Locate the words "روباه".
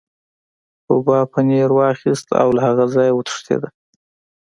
0.89-1.23